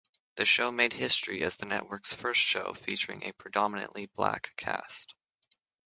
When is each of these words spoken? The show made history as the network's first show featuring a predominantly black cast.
The 0.33 0.45
show 0.45 0.71
made 0.71 0.93
history 0.93 1.43
as 1.43 1.57
the 1.57 1.67
network's 1.67 2.11
first 2.11 2.41
show 2.41 2.73
featuring 2.73 3.21
a 3.23 3.33
predominantly 3.33 4.07
black 4.07 4.49
cast. 4.57 5.13